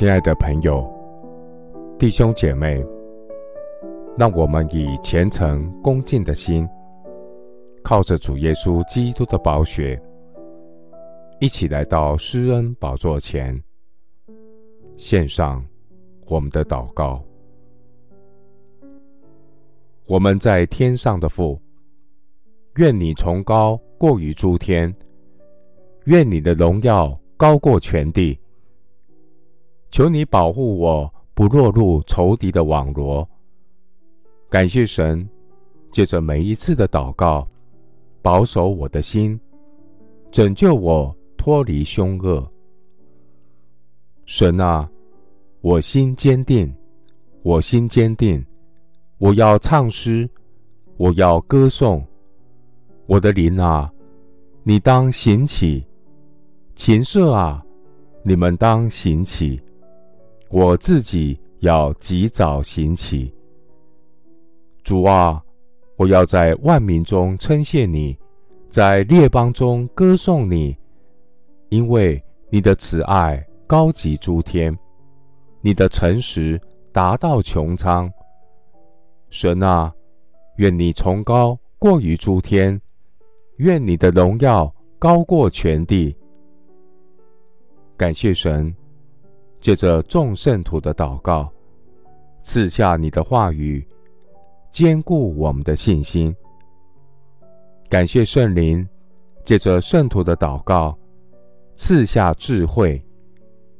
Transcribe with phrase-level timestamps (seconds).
[0.00, 0.82] 亲爱的朋友、
[1.98, 2.82] 弟兄姐妹，
[4.16, 6.66] 让我们以虔诚恭敬的心，
[7.82, 10.00] 靠着主耶稣基督的宝血，
[11.38, 13.62] 一起来到施恩宝座前，
[14.96, 15.62] 献上
[16.28, 17.22] 我们的祷告。
[20.06, 21.60] 我们在天上的父，
[22.76, 24.90] 愿你崇高过于诸天，
[26.06, 28.39] 愿你的荣耀高过全地。
[29.90, 33.28] 求你保护我，不落入仇敌的网罗。
[34.48, 35.28] 感谢神，
[35.90, 37.46] 借着每一次的祷告，
[38.22, 39.38] 保守我的心，
[40.30, 42.46] 拯救我脱离凶恶。
[44.26, 44.88] 神啊，
[45.60, 46.72] 我心坚定，
[47.42, 48.44] 我心坚定，
[49.18, 50.28] 我要唱诗，
[50.96, 52.04] 我要歌颂。
[53.06, 53.92] 我的灵啊，
[54.62, 55.84] 你当行起；
[56.76, 57.60] 琴瑟啊，
[58.22, 59.60] 你们当行起。
[60.50, 63.32] 我自己要及早行起，
[64.82, 65.40] 主啊，
[65.96, 68.18] 我要在万民中称谢你，
[68.68, 70.76] 在列邦中歌颂你，
[71.68, 72.20] 因为
[72.50, 74.76] 你的慈爱高及诸天，
[75.60, 78.10] 你的诚实达到穹苍。
[79.28, 79.94] 神啊，
[80.56, 82.80] 愿你崇高过于诸天，
[83.58, 86.12] 愿你的荣耀高过全地。
[87.96, 88.74] 感谢神。
[89.60, 91.52] 借着众圣徒的祷告，
[92.42, 93.86] 赐下你的话语，
[94.70, 96.34] 坚固我们的信心。
[97.88, 98.88] 感谢圣灵，
[99.44, 100.96] 借着圣徒的祷告，
[101.76, 103.04] 赐下智慧，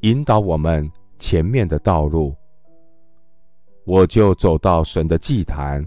[0.00, 2.34] 引导我们前面的道路。
[3.84, 5.84] 我就走到神的祭坛，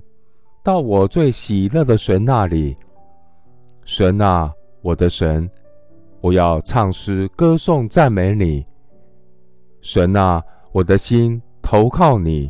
[0.63, 2.75] 到我最喜乐的神那里。
[3.83, 5.50] 神啊，我的神，
[6.22, 8.66] 我要唱诗歌颂赞美你。
[9.86, 12.50] 神啊，我的心投靠你，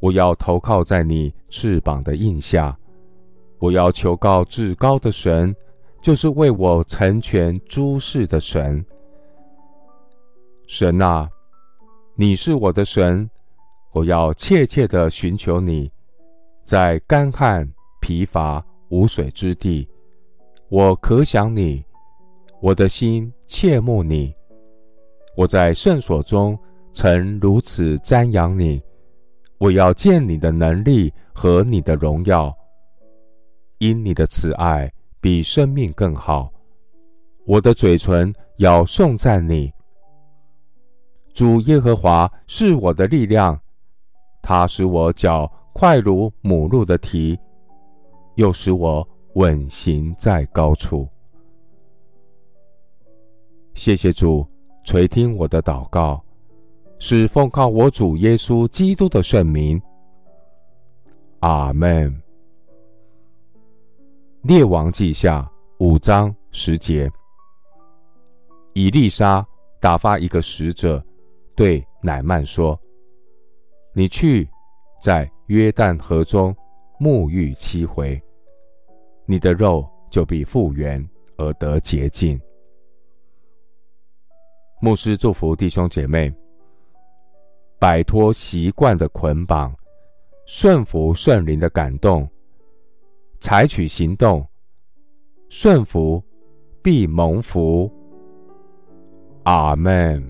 [0.00, 2.76] 我要投靠在你翅膀的荫下。
[3.60, 5.54] 我要求告至高的神，
[6.02, 8.84] 就是为我成全诸事的神。
[10.66, 11.30] 神啊，
[12.16, 13.30] 你是我的神，
[13.92, 15.88] 我要切切的寻求你，
[16.64, 17.64] 在干旱
[18.00, 19.88] 疲乏无水之地，
[20.68, 21.84] 我可想你，
[22.60, 24.34] 我的心切慕你。
[25.36, 26.58] 我在圣所中
[26.92, 28.82] 曾如此瞻仰你，
[29.58, 32.54] 我要见你的能力和你的荣耀，
[33.78, 36.52] 因你的慈爱比生命更好。
[37.46, 39.72] 我的嘴唇要颂赞你。
[41.32, 43.58] 主耶和华是我的力量，
[44.42, 47.38] 他使我脚快如母鹿的蹄，
[48.34, 51.08] 又使我稳行在高处。
[53.74, 54.46] 谢谢主。
[54.82, 56.22] 垂听我的祷告，
[56.98, 59.80] 是奉靠我主耶稣基督的圣名。
[61.40, 62.14] 阿门。
[64.42, 65.48] 列王记下
[65.78, 67.10] 五章十节，
[68.72, 69.46] 以利沙
[69.80, 71.02] 打发一个使者
[71.54, 72.78] 对乃曼说
[73.94, 74.48] ：“你去，
[75.00, 76.56] 在约旦河中
[76.98, 78.20] 沐浴七回，
[79.26, 82.40] 你的肉就必复原而得洁净。”
[84.82, 86.32] 牧师祝福弟兄姐妹，
[87.78, 89.74] 摆脱习惯的捆绑，
[90.46, 92.26] 顺服圣灵的感动，
[93.40, 94.42] 采取行动，
[95.50, 96.24] 顺服
[96.82, 97.92] 必蒙福。
[99.42, 100.29] 阿门。